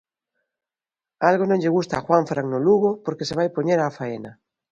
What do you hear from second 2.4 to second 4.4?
no Lugo porque se vai poñer á faena.